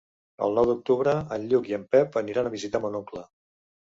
El 0.45 0.55
nou 0.59 0.67
d'octubre 0.69 1.11
en 1.35 1.43
Lluc 1.51 1.69
i 1.73 1.77
en 1.77 1.85
Pep 1.95 2.17
aniran 2.21 2.49
a 2.49 2.53
visitar 2.57 2.81
mon 2.87 2.97
oncle. 3.01 3.25